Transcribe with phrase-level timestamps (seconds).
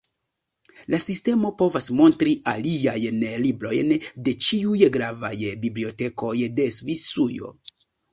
[0.93, 3.93] La sistemo povas montri aliajn librojn
[4.29, 5.31] de ĉiuj gravaj
[5.67, 7.53] bibliotekoj de Svisujo.